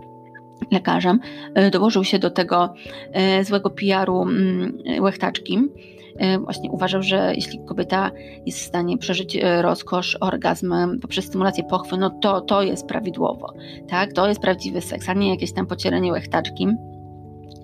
lekarzem, 0.71 1.19
e, 1.53 1.71
dołożył 1.71 2.03
się 2.03 2.19
do 2.19 2.29
tego 2.29 2.73
e, 3.13 3.43
złego 3.43 3.69
PR-u 3.69 4.21
mm, 4.21 4.77
łechtaczki. 4.99 5.59
E, 6.17 6.39
właśnie 6.39 6.71
uważał, 6.71 7.03
że 7.03 7.31
jeśli 7.35 7.59
kobieta 7.65 8.11
jest 8.45 8.59
w 8.59 8.65
stanie 8.65 8.97
przeżyć 8.97 9.37
rozkosz, 9.61 10.17
orgazm 10.21 10.73
poprzez 11.01 11.25
stymulację 11.25 11.63
pochwy, 11.63 11.97
no 11.97 12.09
to 12.09 12.41
to 12.41 12.61
jest 12.61 12.87
prawidłowo, 12.87 13.53
tak? 13.87 14.13
To 14.13 14.27
jest 14.27 14.41
prawdziwy 14.41 14.81
seks, 14.81 15.09
a 15.09 15.13
nie 15.13 15.29
jakieś 15.29 15.53
tam 15.53 15.67
pocieranie 15.67 16.11
łechtaczki, 16.11 16.67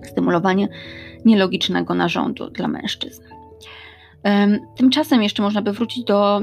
stymulowanie 0.04 0.68
nielogicznego 1.26 1.94
narządu 1.94 2.50
dla 2.50 2.68
mężczyzn. 2.68 3.24
Tymczasem 4.78 5.24
jeszcze 5.24 5.44
można 5.44 5.62
by 5.62 5.72
wrócić 5.72 6.04
do 6.04 6.42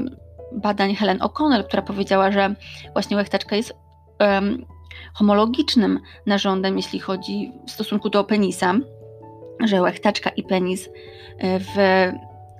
badań 0.51 0.95
Helen 0.95 1.17
O'Connell, 1.17 1.63
która 1.63 1.81
powiedziała, 1.81 2.31
że 2.31 2.55
właśnie 2.93 3.17
łechtaczka 3.17 3.55
jest 3.55 3.75
homologicznym 5.13 5.99
narządem, 6.25 6.77
jeśli 6.77 6.99
chodzi 6.99 7.51
w 7.67 7.71
stosunku 7.71 8.09
do 8.09 8.23
penisa, 8.23 8.73
że 9.59 9.81
łechtaczka 9.81 10.29
i 10.29 10.43
penis 10.43 10.89
e, 11.37 11.59
w 11.59 11.75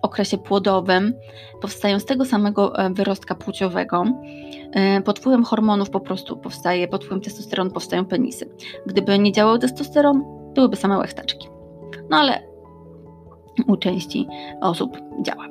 okresie 0.01 0.37
płodowym 0.37 1.13
powstają 1.61 1.99
z 1.99 2.05
tego 2.05 2.25
samego 2.25 2.79
e, 2.79 2.89
wyrostka 2.89 3.35
płciowego. 3.35 4.03
E, 4.71 5.01
pod 5.01 5.19
wpływem 5.19 5.43
hormonów 5.43 5.89
po 5.89 5.99
prostu 5.99 6.37
powstaje, 6.37 6.87
pod 6.87 7.03
wpływem 7.03 7.21
testosteronu 7.21 7.71
powstają 7.71 8.05
penisy. 8.05 8.49
Gdyby 8.85 9.19
nie 9.19 9.31
działał 9.31 9.57
testosteron, 9.57 10.23
byłyby 10.53 10.75
same 10.75 10.97
łechtaczki. 10.97 11.47
No 12.09 12.17
ale 12.17 12.43
u 13.67 13.77
części 13.77 14.27
osób 14.61 14.97
działa. 15.21 15.47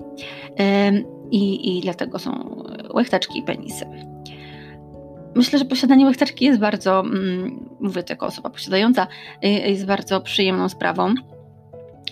I, 1.31 1.77
i 1.79 1.81
dlatego 1.81 2.19
są 2.19 2.63
łechtaczki 2.95 3.39
i 3.39 3.43
penisy. 3.43 4.14
Myślę, 5.35 5.59
że 5.59 5.65
posiadanie 5.65 6.07
łechtaczki 6.07 6.45
jest 6.45 6.61
bardzo, 6.61 7.01
mm, 7.01 7.69
mówię 7.81 8.03
to 8.03 8.13
jako 8.13 8.27
osoba 8.27 8.51
posiadająca, 8.51 9.07
y, 9.45 9.49
jest 9.49 9.87
bardzo 9.87 10.21
przyjemną 10.21 10.69
sprawą. 10.69 11.15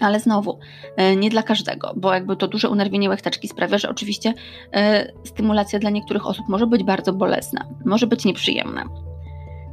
Ale 0.00 0.20
znowu, 0.20 0.58
y, 1.12 1.16
nie 1.16 1.30
dla 1.30 1.42
każdego, 1.42 1.92
bo 1.96 2.14
jakby 2.14 2.36
to 2.36 2.48
duże 2.48 2.68
unerwienie 2.68 3.08
łechtaczki 3.08 3.48
sprawia, 3.48 3.78
że 3.78 3.88
oczywiście 3.88 4.30
y, 4.30 4.34
stymulacja 5.24 5.78
dla 5.78 5.90
niektórych 5.90 6.26
osób 6.26 6.48
może 6.48 6.66
być 6.66 6.84
bardzo 6.84 7.12
bolesna, 7.12 7.68
może 7.84 8.06
być 8.06 8.24
nieprzyjemna. 8.24 8.84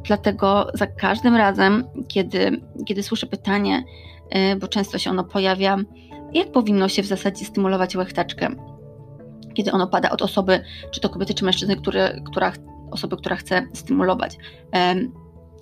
Dlatego 0.04 0.68
za 0.74 0.88
każdym 0.88 1.36
razem, 1.36 1.84
kiedy, 2.08 2.62
kiedy 2.86 3.04
słyszę 3.04 3.28
pytanie, 3.28 3.84
bo 4.60 4.68
często 4.68 4.98
się 4.98 5.10
ono 5.10 5.24
pojawia, 5.24 5.78
jak 6.34 6.52
powinno 6.52 6.88
się 6.88 7.04
w 7.04 7.06
zasadzie 7.06 7.46
stymulować 7.46 7.96
łechtaczkę, 7.96 8.50
kiedy 9.54 9.72
ono 9.72 9.88
pada 9.88 10.10
od 10.10 10.22
osoby, 10.22 10.64
czy 10.92 11.02
to 11.02 11.10
kobiety, 11.10 11.34
czy 11.34 11.46
mężczyzny, 11.46 11.76
który, 11.76 12.22
która 12.32 12.54
osoby, 12.92 13.18
która 13.18 13.36
chce 13.36 13.68
stymulować 13.74 14.38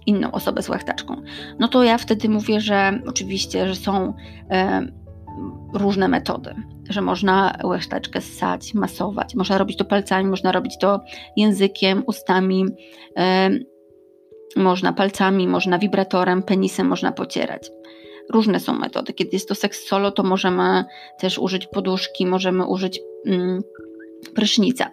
inną 0.06 0.32
osobę 0.32 0.62
z 0.62 0.70
łechtaczką, 0.70 1.22
no 1.60 1.68
to 1.68 1.84
ja 1.84 1.98
wtedy 1.98 2.30
mówię, 2.30 2.62
że 2.62 3.00
oczywiście, 3.08 3.68
że 3.68 3.76
są 3.76 4.14
różne 5.74 6.08
metody, 6.08 6.56
że 6.90 7.02
można 7.02 7.58
łechtaczkę 7.64 8.22
ssać, 8.22 8.74
masować, 8.74 9.36
można 9.36 9.58
robić 9.58 9.78
to 9.78 9.86
palcami, 9.86 10.30
można 10.30 10.52
robić 10.52 10.78
to 10.78 11.00
językiem, 11.38 12.04
ustami, 12.08 12.66
można 14.56 14.94
palcami, 14.94 15.48
można 15.48 15.80
wibratorem, 15.80 16.44
penisem 16.44 16.88
można 16.88 17.12
pocierać. 17.12 17.72
Różne 18.34 18.60
są 18.60 18.74
metody. 18.74 19.14
Kiedy 19.14 19.30
jest 19.34 19.50
to 19.50 19.56
seks 19.56 19.88
solo, 19.88 20.12
to 20.12 20.24
możemy 20.24 20.86
też 21.20 21.40
użyć 21.40 21.68
poduszki, 21.68 22.26
możemy 22.26 22.66
użyć 22.66 23.00
mm, 23.26 23.62
prysznica. 24.36 24.92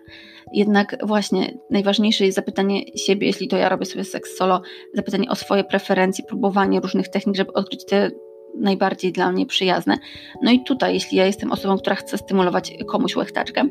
Jednak 0.53 0.97
właśnie 1.07 1.59
najważniejsze 1.71 2.25
jest 2.25 2.37
zapytanie 2.37 2.83
siebie, 2.97 3.27
jeśli 3.27 3.49
to 3.49 3.57
ja 3.57 3.69
robię 3.69 3.87
sobie 3.87 4.05
seks 4.05 4.37
solo, 4.37 4.63
zapytanie 4.95 5.29
o 5.29 5.35
swoje 5.35 5.65
preferencje, 5.65 6.25
próbowanie 6.29 6.81
różnych 6.81 7.09
technik, 7.09 7.37
żeby 7.37 7.53
odkryć 7.53 7.85
te 7.85 8.11
najbardziej 8.59 9.13
dla 9.13 9.33
mnie 9.33 9.47
przyjazne. 9.47 9.99
No 10.43 10.53
i 10.53 10.65
tutaj, 10.65 10.95
jeśli 10.95 11.19
ja 11.19 11.27
jestem 11.27 11.53
osobą, 11.53 11.79
która 11.79 11.97
chce 11.97 12.19
stymulować 12.19 12.73
komuś 12.89 13.17
łechtaczkę, 13.17 13.65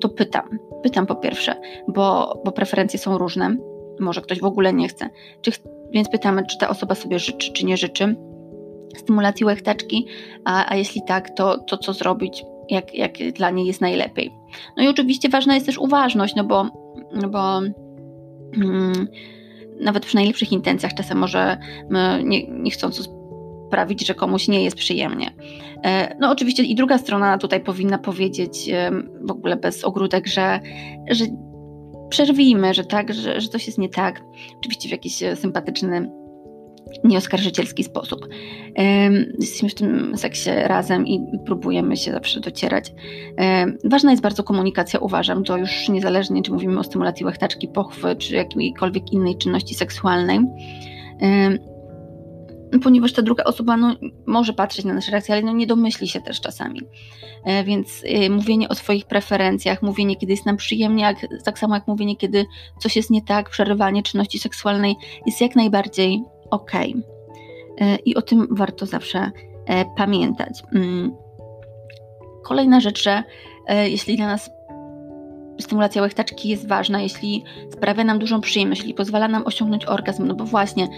to 0.00 0.08
pytam. 0.08 0.58
Pytam 0.82 1.06
po 1.06 1.16
pierwsze, 1.16 1.54
bo, 1.88 2.34
bo 2.44 2.52
preferencje 2.52 2.98
są 2.98 3.18
różne. 3.18 3.56
Może 4.00 4.20
ktoś 4.20 4.40
w 4.40 4.44
ogóle 4.44 4.72
nie 4.72 4.88
chce. 4.88 5.10
Czy, 5.40 5.50
więc 5.90 6.08
pytamy, 6.08 6.46
czy 6.46 6.58
ta 6.58 6.68
osoba 6.68 6.94
sobie 6.94 7.18
życzy, 7.18 7.52
czy 7.52 7.66
nie 7.66 7.76
życzy 7.76 8.16
stymulacji 8.96 9.46
łechtaczki, 9.46 10.06
a, 10.44 10.72
a 10.72 10.76
jeśli 10.76 11.02
tak, 11.06 11.30
to, 11.30 11.58
to 11.58 11.78
co 11.78 11.92
zrobić, 11.92 12.44
jak, 12.68 12.94
jak 12.94 13.12
dla 13.32 13.50
niej 13.50 13.66
jest 13.66 13.80
najlepiej. 13.80 14.37
No 14.76 14.82
i 14.82 14.88
oczywiście 14.88 15.28
ważna 15.28 15.54
jest 15.54 15.66
też 15.66 15.78
uważność, 15.78 16.34
no 16.34 16.44
bo, 16.44 16.66
no 17.14 17.28
bo 17.28 17.58
mm, 18.56 19.08
nawet 19.80 20.06
przy 20.06 20.16
najlepszych 20.16 20.52
intencjach 20.52 20.94
czasem 20.94 21.18
może 21.18 21.58
nie, 22.24 22.48
niechcąco 22.48 23.02
sprawić, 23.68 24.06
że 24.06 24.14
komuś 24.14 24.48
nie 24.48 24.64
jest 24.64 24.76
przyjemnie. 24.76 25.30
E, 25.84 26.16
no 26.20 26.30
oczywiście 26.30 26.62
i 26.62 26.74
druga 26.74 26.98
strona 26.98 27.38
tutaj 27.38 27.60
powinna 27.60 27.98
powiedzieć 27.98 28.70
w 29.20 29.30
ogóle 29.30 29.56
bez 29.56 29.84
ogródek, 29.84 30.26
że, 30.26 30.60
że 31.10 31.24
przerwijmy, 32.10 32.74
że 32.74 32.84
tak, 32.84 33.14
że, 33.14 33.40
że 33.40 33.48
coś 33.48 33.66
jest 33.66 33.78
nie 33.78 33.88
tak. 33.88 34.22
Oczywiście 34.58 34.88
w 34.88 34.92
jakiś 34.92 35.22
sympatyczny 35.34 36.10
nieoskarżycielski 37.04 37.84
sposób. 37.84 38.28
Jesteśmy 39.38 39.68
w 39.68 39.74
tym 39.74 40.16
seksie 40.16 40.50
razem 40.64 41.06
i 41.06 41.20
próbujemy 41.46 41.96
się 41.96 42.12
zawsze 42.12 42.40
docierać. 42.40 42.92
Ważna 43.84 44.10
jest 44.10 44.22
bardzo 44.22 44.42
komunikacja, 44.42 45.00
uważam, 45.00 45.44
to 45.44 45.56
już 45.56 45.88
niezależnie, 45.88 46.42
czy 46.42 46.52
mówimy 46.52 46.80
o 46.80 46.84
stymulacji 46.84 47.26
łechtaczki, 47.26 47.68
pochwy, 47.68 48.16
czy 48.16 48.34
jakiejkolwiek 48.34 49.12
innej 49.12 49.36
czynności 49.36 49.74
seksualnej. 49.74 50.40
Ponieważ 52.82 53.12
ta 53.12 53.22
druga 53.22 53.44
osoba 53.44 53.76
no, 53.76 53.96
może 54.26 54.52
patrzeć 54.52 54.84
na 54.84 54.94
nasze 54.94 55.10
reakcje, 55.10 55.34
ale 55.34 55.42
no, 55.44 55.52
nie 55.52 55.66
domyśli 55.66 56.08
się 56.08 56.20
też 56.20 56.40
czasami. 56.40 56.80
E, 57.44 57.64
więc 57.64 58.04
y, 58.04 58.30
mówienie 58.30 58.68
o 58.68 58.74
swoich 58.74 59.06
preferencjach, 59.06 59.82
mówienie, 59.82 60.16
kiedy 60.16 60.32
jest 60.32 60.46
nam 60.46 60.56
przyjemnie, 60.56 61.02
jak, 61.02 61.16
tak 61.44 61.58
samo 61.58 61.74
jak 61.74 61.86
mówienie, 61.86 62.16
kiedy 62.16 62.46
coś 62.78 62.96
jest 62.96 63.10
nie 63.10 63.22
tak, 63.22 63.50
przerywanie 63.50 64.02
czynności 64.02 64.38
seksualnej 64.38 64.96
jest 65.26 65.40
jak 65.40 65.56
najbardziej 65.56 66.22
ok. 66.50 66.72
E, 67.80 67.96
I 67.96 68.14
o 68.14 68.22
tym 68.22 68.46
warto 68.50 68.86
zawsze 68.86 69.30
e, 69.66 69.84
pamiętać. 69.96 70.62
Mm. 70.74 71.16
Kolejna 72.44 72.80
rzecz, 72.80 73.02
że 73.02 73.22
e, 73.66 73.88
jeśli 73.88 74.16
dla 74.16 74.26
nas 74.26 74.50
stymulacja 75.60 76.02
łechtaczki 76.02 76.48
jest 76.48 76.68
ważna, 76.68 77.00
jeśli 77.00 77.44
sprawia 77.72 78.04
nam 78.04 78.18
dużą 78.18 78.40
przyjemność, 78.40 78.80
jeśli 78.80 78.94
pozwala 78.94 79.28
nam 79.28 79.46
osiągnąć 79.46 79.84
orgazm, 79.84 80.26
no 80.26 80.34
bo 80.34 80.44
właśnie 80.44 80.88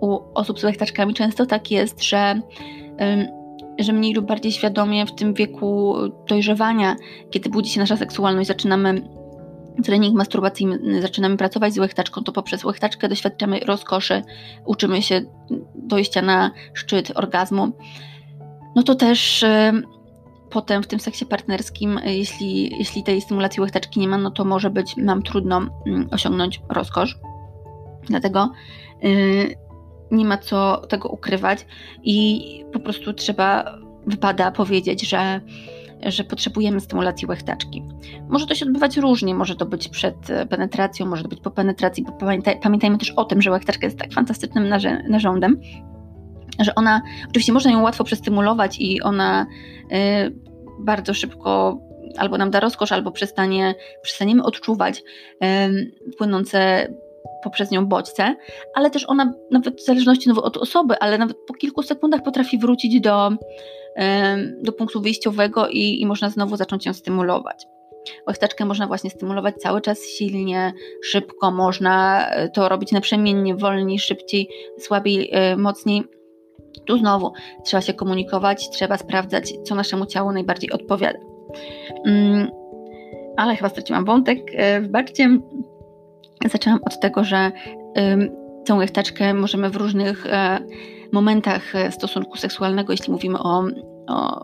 u 0.00 0.18
osób 0.34 0.60
z 0.60 0.64
łechtaczkami 0.64 1.14
często 1.14 1.46
tak 1.46 1.70
jest, 1.70 2.02
że, 2.02 2.40
że 3.78 3.92
mniej 3.92 4.14
lub 4.14 4.26
bardziej 4.26 4.52
świadomie 4.52 5.06
w 5.06 5.14
tym 5.14 5.34
wieku 5.34 5.94
dojrzewania, 6.28 6.96
kiedy 7.30 7.50
budzi 7.50 7.70
się 7.70 7.80
nasza 7.80 7.96
seksualność, 7.96 8.48
zaczynamy 8.48 9.02
trening 9.84 10.16
masturbacyjny 10.16 11.02
zaczynamy 11.02 11.36
pracować 11.36 11.74
z 11.74 11.78
łechtaczką, 11.78 12.24
to 12.24 12.32
poprzez 12.32 12.64
łechtaczkę 12.64 13.08
doświadczamy 13.08 13.60
rozkoszy, 13.60 14.22
uczymy 14.66 15.02
się 15.02 15.20
dojścia 15.74 16.22
na 16.22 16.50
szczyt 16.74 17.12
orgazmu, 17.14 17.72
no 18.76 18.82
to 18.82 18.94
też 18.94 19.42
y, 19.42 19.82
potem 20.50 20.82
w 20.82 20.86
tym 20.86 21.00
seksie 21.00 21.26
partnerskim, 21.26 22.00
jeśli, 22.04 22.78
jeśli 22.78 23.02
tej 23.02 23.20
stymulacji 23.20 23.60
łechtaczki 23.60 24.00
nie 24.00 24.08
ma, 24.08 24.18
no 24.18 24.30
to 24.30 24.44
może 24.44 24.70
być 24.70 24.96
nam 24.96 25.22
trudno 25.22 25.60
y, 25.60 25.66
osiągnąć 26.10 26.60
rozkosz. 26.68 27.18
Dlatego 28.08 28.52
y, 29.04 29.54
nie 30.10 30.24
ma 30.24 30.38
co 30.38 30.76
tego 30.88 31.08
ukrywać 31.08 31.66
i 32.02 32.64
po 32.72 32.80
prostu 32.80 33.12
trzeba, 33.12 33.78
wypada 34.06 34.50
powiedzieć, 34.50 35.08
że 35.08 35.40
że 36.06 36.24
potrzebujemy 36.24 36.80
stymulacji 36.80 37.28
łechtaczki. 37.28 37.82
Może 38.28 38.46
to 38.46 38.54
się 38.54 38.66
odbywać 38.66 38.96
różnie, 38.96 39.34
może 39.34 39.56
to 39.56 39.66
być 39.66 39.88
przed 39.88 40.30
e, 40.30 40.46
penetracją, 40.46 41.06
może 41.06 41.22
to 41.22 41.28
być 41.28 41.40
po 41.40 41.50
penetracji, 41.50 42.04
bo 42.04 42.12
pamiętaj, 42.12 42.60
pamiętajmy 42.62 42.98
też 42.98 43.10
o 43.10 43.24
tym, 43.24 43.42
że 43.42 43.50
łechtaczka 43.50 43.86
jest 43.86 43.98
tak 43.98 44.12
fantastycznym 44.12 44.68
narządem, 45.08 45.60
że 46.58 46.74
ona, 46.74 47.02
oczywiście 47.28 47.52
można 47.52 47.70
ją 47.70 47.82
łatwo 47.82 48.04
przestymulować 48.04 48.76
i 48.80 49.02
ona 49.02 49.46
y, 49.92 50.34
bardzo 50.80 51.14
szybko 51.14 51.78
albo 52.18 52.38
nam 52.38 52.50
da 52.50 52.60
rozkosz, 52.60 52.92
albo 52.92 53.10
przestanie, 53.10 53.74
przestaniemy 54.02 54.42
odczuwać 54.42 54.98
y, 54.98 56.12
płynące 56.18 56.88
poprzez 57.42 57.70
nią 57.70 57.86
bodźce, 57.86 58.36
ale 58.74 58.90
też 58.90 59.08
ona 59.08 59.32
nawet 59.50 59.80
w 59.80 59.84
zależności 59.84 60.30
od 60.30 60.56
osoby, 60.56 60.98
ale 60.98 61.18
nawet 61.18 61.36
po 61.46 61.54
kilku 61.54 61.82
sekundach 61.82 62.22
potrafi 62.22 62.58
wrócić 62.58 63.00
do, 63.00 63.30
do 64.62 64.72
punktu 64.72 65.00
wyjściowego 65.00 65.68
i, 65.68 66.00
i 66.00 66.06
można 66.06 66.30
znowu 66.30 66.56
zacząć 66.56 66.86
ją 66.86 66.92
stymulować. 66.92 67.66
Łechtaczkę 68.26 68.64
można 68.64 68.86
właśnie 68.86 69.10
stymulować 69.10 69.54
cały 69.56 69.80
czas 69.80 69.98
silnie, 70.06 70.72
szybko, 71.04 71.50
można 71.50 72.26
e, 72.30 72.48
to 72.48 72.68
robić 72.68 72.92
naprzemiennie, 72.92 73.54
wolniej, 73.54 73.98
szybciej, 73.98 74.48
słabiej, 74.78 75.30
e, 75.32 75.56
mocniej. 75.56 76.02
Tu 76.86 76.98
znowu 76.98 77.32
trzeba 77.64 77.80
się 77.80 77.94
komunikować, 77.94 78.70
trzeba 78.70 78.98
sprawdzać, 78.98 79.52
co 79.64 79.74
naszemu 79.74 80.06
ciału 80.06 80.32
najbardziej 80.32 80.72
odpowiada. 80.72 81.18
Mm, 82.06 82.50
ale 83.36 83.56
chyba 83.56 83.68
straciłam 83.68 84.04
wątek. 84.04 84.38
E, 84.54 84.80
wybaczcie, 84.80 85.38
zaczęłam 86.48 86.80
od 86.84 87.00
tego, 87.00 87.24
że 87.24 87.52
tą 88.64 88.76
łechtaczkę 88.76 89.34
możemy 89.34 89.70
w 89.70 89.76
różnych 89.76 90.26
momentach 91.12 91.76
e, 91.76 91.92
stosunku 91.92 92.36
seksualnego, 92.36 92.92
jeśli 92.92 93.12
mówimy 93.12 93.38
o, 93.38 93.64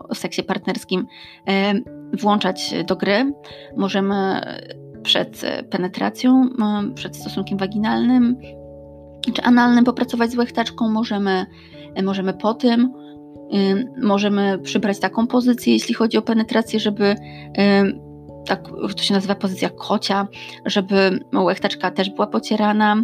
o 0.09 0.15
seksie 0.15 0.43
partnerskim, 0.43 1.07
e, 1.47 1.73
włączać 2.21 2.73
do 2.87 2.95
gry. 2.95 3.33
Możemy 3.77 4.41
przed 5.03 5.41
penetracją, 5.69 6.49
przed 6.95 7.17
stosunkiem 7.17 7.57
waginalnym 7.57 8.37
czy 9.33 9.41
analnym 9.41 9.85
popracować 9.85 10.31
z 10.31 10.37
łechtaczką, 10.37 10.89
możemy, 10.89 11.45
możemy 12.03 12.33
po 12.33 12.53
tym, 12.53 12.93
możemy 14.01 14.59
przybrać 14.59 14.99
taką 14.99 15.27
pozycję, 15.27 15.73
jeśli 15.73 15.93
chodzi 15.93 16.17
o 16.17 16.21
penetrację, 16.21 16.79
żeby 16.79 17.15
tak, 18.49 18.67
to 18.97 19.03
się 19.03 19.13
nazywa 19.13 19.35
pozycja 19.35 19.69
kocia, 19.69 20.27
żeby 20.65 21.19
łechtaczka 21.33 21.91
też 21.91 22.09
była 22.09 22.27
pocierana 22.27 23.03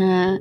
e, 0.00 0.38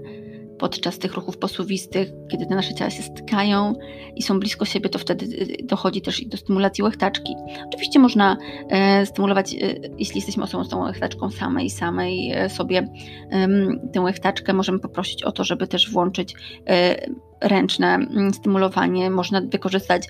podczas 0.60 1.00
tych 1.00 1.14
ruchów 1.14 1.38
posuwistych, 1.38 2.10
kiedy 2.32 2.46
te 2.46 2.56
nasze 2.56 2.74
ciała 2.74 2.90
się 2.90 3.04
stykają 3.04 3.74
i 4.16 4.22
są 4.24 4.40
blisko 4.40 4.66
siebie, 4.66 4.90
to 4.90 5.00
wtedy 5.00 5.26
y, 5.26 5.58
dochodzi 5.64 6.02
też 6.02 6.26
do 6.26 6.38
stymulacji 6.38 6.84
łechtaczki. 6.84 7.36
Oczywiście 7.68 8.00
można 8.00 8.38
e, 8.70 9.06
stymulować, 9.06 9.54
e, 9.54 9.58
jeśli 9.98 10.16
jesteśmy 10.16 10.44
osobą 10.44 10.64
z 10.64 10.70
tą 10.70 10.84
łechtaczką 10.84 11.32
samej, 11.32 11.70
samej 11.70 12.32
e, 12.32 12.50
sobie 12.50 12.88
tę 13.94 14.02
łechtaczkę, 14.02 14.54
możemy 14.54 14.80
poprosić 14.80 15.24
o 15.24 15.32
to, 15.32 15.44
żeby 15.44 15.68
też 15.68 15.92
włączyć 15.92 16.36
ręczne 17.42 18.00
stymulowanie. 18.34 19.10
Można 19.10 19.42
wykorzystać 19.42 20.08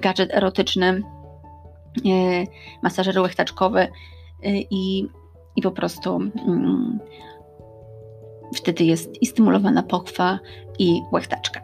gadżet 0.00 0.34
erotyczny, 0.34 1.02
masażer 2.82 3.20
łechtaczkowy 3.20 3.88
i 4.70 5.08
i 5.58 5.62
po 5.62 5.70
prostu 5.70 6.16
mm, 6.46 6.98
wtedy 8.54 8.84
jest 8.84 9.22
i 9.22 9.26
stymulowana 9.26 9.82
pochwa 9.82 10.38
i 10.78 11.00
łechtaczka. 11.12 11.60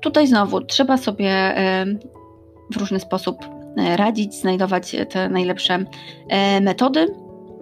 Tutaj 0.00 0.26
znowu 0.26 0.60
trzeba 0.60 0.96
sobie 0.96 1.54
w 2.72 2.76
różny 2.76 3.00
sposób 3.00 3.36
e, 3.76 3.96
radzić, 3.96 4.34
znajdować 4.34 4.96
te 5.10 5.28
najlepsze 5.28 5.84
e, 6.28 6.60
metody. 6.60 7.06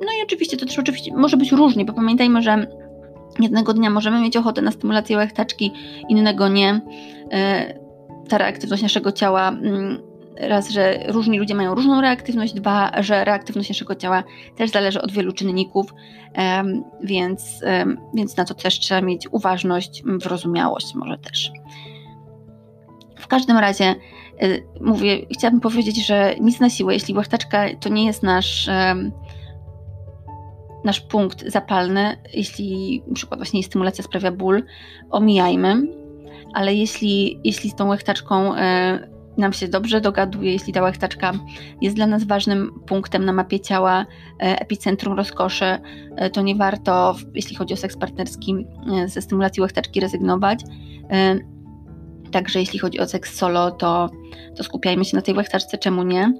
No 0.00 0.12
i 0.20 0.22
oczywiście 0.24 0.56
to 0.56 0.66
też 0.66 0.78
oczywiście 0.78 1.14
może 1.16 1.36
być 1.36 1.52
różnie, 1.52 1.84
bo 1.84 1.92
pamiętajmy, 1.92 2.42
że 2.42 2.66
jednego 3.40 3.74
dnia 3.74 3.90
możemy 3.90 4.20
mieć 4.20 4.36
ochotę 4.36 4.62
na 4.62 4.70
stymulację 4.70 5.16
łechtaczki, 5.16 5.72
innego 6.08 6.48
nie. 6.48 6.80
E, 7.32 7.74
ta 8.28 8.38
reaktywność 8.38 8.82
naszego 8.82 9.12
ciała 9.12 9.48
mm, 9.48 10.11
raz, 10.36 10.70
że 10.70 10.98
różni 11.08 11.38
ludzie 11.38 11.54
mają 11.54 11.74
różną 11.74 12.00
reaktywność, 12.00 12.54
dwa, 12.54 13.02
że 13.02 13.24
reaktywność 13.24 13.68
naszego 13.68 13.94
ciała 13.94 14.24
też 14.56 14.70
zależy 14.70 15.02
od 15.02 15.12
wielu 15.12 15.32
czynników, 15.32 15.94
więc, 17.02 17.64
więc 18.14 18.36
na 18.36 18.44
to 18.44 18.54
też 18.54 18.80
trzeba 18.80 19.00
mieć 19.00 19.28
uważność, 19.30 20.02
wyrozumiałość 20.04 20.94
może 20.94 21.18
też. 21.18 21.50
W 23.18 23.26
każdym 23.26 23.58
razie 23.58 23.94
y, 24.42 24.66
mówię, 24.80 25.26
chciałabym 25.30 25.60
powiedzieć, 25.60 26.06
że 26.06 26.34
nic 26.40 26.60
na 26.60 26.70
siłę, 26.70 26.94
jeśli 26.94 27.14
łechtaczka 27.14 27.64
to 27.80 27.88
nie 27.88 28.06
jest 28.06 28.22
nasz 28.22 28.70
nasz 30.84 31.00
punkt 31.00 31.50
zapalny, 31.50 32.16
jeśli 32.34 33.02
na 33.06 33.14
przykład 33.14 33.40
właśnie 33.40 33.62
stymulacja 33.62 34.04
sprawia 34.04 34.32
ból, 34.32 34.62
omijajmy, 35.10 35.82
ale 36.54 36.74
jeśli, 36.74 37.40
jeśli 37.44 37.70
z 37.70 37.74
tą 37.74 37.88
łechtaczką 37.88 38.56
e, 38.56 39.11
nam 39.36 39.52
się 39.52 39.68
dobrze 39.68 40.00
dogaduje, 40.00 40.52
jeśli 40.52 40.72
ta 40.72 40.82
łechtaczka 40.82 41.32
jest 41.80 41.96
dla 41.96 42.06
nas 42.06 42.24
ważnym 42.24 42.80
punktem 42.86 43.24
na 43.24 43.32
mapie 43.32 43.60
ciała, 43.60 44.06
e, 44.42 44.60
epicentrum 44.60 45.16
rozkoszy, 45.16 45.64
e, 46.16 46.30
to 46.30 46.42
nie 46.42 46.54
warto, 46.54 47.14
jeśli 47.34 47.56
chodzi 47.56 47.74
o 47.74 47.76
seks 47.76 47.96
partnerski, 47.96 48.66
ze 49.06 49.22
stymulacji 49.22 49.62
łechtaczki 49.62 50.00
rezygnować. 50.00 50.60
Także 52.32 52.60
jeśli 52.60 52.78
chodzi 52.78 53.00
o 53.00 53.06
seks 53.06 53.34
solo, 53.34 53.70
to, 53.70 54.10
to 54.56 54.64
skupiajmy 54.64 55.04
się 55.04 55.16
na 55.16 55.22
tej 55.22 55.34
łechtaczce, 55.34 55.78
czemu 55.78 56.02
nie. 56.02 56.32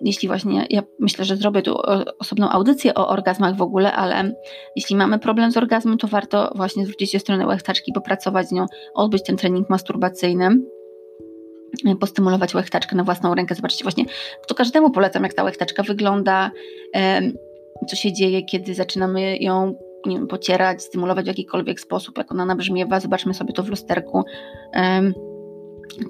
Jeśli 0.00 0.28
właśnie, 0.28 0.66
ja 0.70 0.82
myślę, 0.98 1.24
że 1.24 1.36
zrobię 1.36 1.62
tu 1.62 1.76
osobną 2.18 2.50
audycję 2.50 2.94
o 2.94 3.08
orgazmach 3.08 3.56
w 3.56 3.62
ogóle, 3.62 3.92
ale 3.92 4.34
jeśli 4.76 4.96
mamy 4.96 5.18
problem 5.18 5.52
z 5.52 5.56
orgazmem, 5.56 5.98
to 5.98 6.08
warto 6.08 6.52
właśnie 6.56 6.84
zwrócić 6.84 7.12
się 7.12 7.18
w 7.18 7.22
stronę 7.22 7.46
łechtaczki, 7.46 7.92
popracować 7.92 8.48
z 8.48 8.52
nią, 8.52 8.66
odbyć 8.94 9.22
ten 9.22 9.36
trening 9.36 9.70
masturbacyjny 9.70 10.50
postymulować 12.00 12.54
łechtaczkę 12.54 12.96
na 12.96 13.04
własną 13.04 13.34
rękę. 13.34 13.54
Zobaczcie 13.54 13.84
właśnie, 13.84 14.04
to 14.48 14.54
każdemu 14.54 14.90
polecam, 14.90 15.22
jak 15.22 15.34
ta 15.34 15.44
łechtaczka 15.44 15.82
wygląda, 15.82 16.50
co 17.88 17.96
się 17.96 18.12
dzieje, 18.12 18.42
kiedy 18.42 18.74
zaczynamy 18.74 19.36
ją 19.36 19.74
nie 20.06 20.16
wiem, 20.16 20.26
pocierać, 20.26 20.82
stymulować 20.82 21.24
w 21.24 21.28
jakikolwiek 21.28 21.80
sposób, 21.80 22.18
jak 22.18 22.32
ona 22.32 22.44
nabrzmiewa. 22.44 23.00
Zobaczmy 23.00 23.34
sobie 23.34 23.52
to 23.52 23.62
w 23.62 23.68
lusterku. 23.68 24.24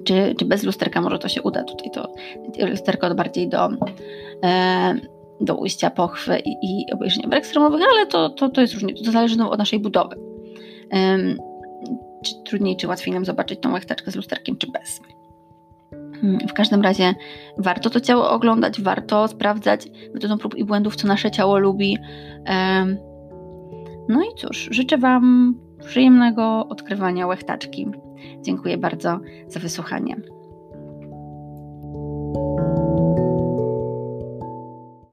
Czy, 0.03 0.35
czy 0.39 0.45
bez 0.45 0.63
lusterka 0.63 1.01
może 1.01 1.19
to 1.19 1.27
się 1.27 1.41
uda? 1.41 1.63
Tutaj 1.63 1.91
to 1.91 2.13
lusterko 2.67 3.15
bardziej 3.15 3.49
do, 3.49 3.69
do 5.41 5.55
ujścia 5.55 5.89
pochwy 5.89 6.39
i, 6.39 6.49
i 6.49 6.93
obejrzenia 6.93 7.37
ekstremowych, 7.37 7.81
ale 7.93 8.05
to, 8.05 8.29
to, 8.29 8.49
to 8.49 8.61
jest 8.61 8.73
różnie, 8.73 8.93
to 8.93 9.11
zależy 9.11 9.43
od 9.43 9.59
naszej 9.59 9.79
budowy. 9.79 10.15
Czy 12.25 12.43
trudniej, 12.45 12.77
czy 12.77 12.87
łatwiej 12.87 13.13
nam 13.13 13.25
zobaczyć 13.25 13.59
tą 13.59 13.73
łechtaczkę 13.73 14.11
z 14.11 14.15
lusterkiem, 14.15 14.57
czy 14.57 14.67
bez. 14.71 15.01
W 16.49 16.53
każdym 16.53 16.81
razie 16.81 17.13
warto 17.57 17.89
to 17.89 17.99
ciało 17.99 18.29
oglądać, 18.29 18.81
warto 18.81 19.27
sprawdzać 19.27 19.87
metodą 20.13 20.37
prób 20.37 20.55
i 20.55 20.65
błędów, 20.65 20.95
co 20.95 21.07
nasze 21.07 21.31
ciało 21.31 21.57
lubi. 21.57 21.97
No 24.09 24.21
i 24.23 24.35
cóż, 24.37 24.69
życzę 24.71 24.97
Wam 24.97 25.55
przyjemnego 25.85 26.67
odkrywania 26.67 27.27
łechtaczki. 27.27 27.87
Dziękuję 28.41 28.77
bardzo 28.77 29.19
za 29.47 29.59
wysłuchanie. 29.59 30.15